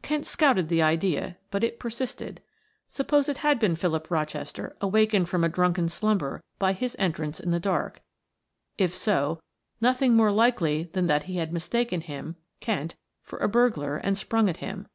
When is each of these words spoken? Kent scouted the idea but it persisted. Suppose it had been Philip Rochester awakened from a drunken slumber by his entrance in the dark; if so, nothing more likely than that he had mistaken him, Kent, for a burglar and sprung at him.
Kent 0.00 0.24
scouted 0.24 0.70
the 0.70 0.80
idea 0.80 1.36
but 1.50 1.62
it 1.62 1.78
persisted. 1.78 2.40
Suppose 2.88 3.28
it 3.28 3.36
had 3.36 3.58
been 3.58 3.76
Philip 3.76 4.10
Rochester 4.10 4.74
awakened 4.80 5.28
from 5.28 5.44
a 5.44 5.50
drunken 5.50 5.90
slumber 5.90 6.42
by 6.58 6.72
his 6.72 6.96
entrance 6.98 7.38
in 7.38 7.50
the 7.50 7.60
dark; 7.60 8.00
if 8.78 8.94
so, 8.94 9.38
nothing 9.78 10.14
more 10.16 10.32
likely 10.32 10.84
than 10.94 11.08
that 11.08 11.24
he 11.24 11.36
had 11.36 11.52
mistaken 11.52 12.00
him, 12.00 12.36
Kent, 12.60 12.94
for 13.22 13.38
a 13.40 13.48
burglar 13.48 13.98
and 13.98 14.16
sprung 14.16 14.48
at 14.48 14.56
him. 14.64 14.86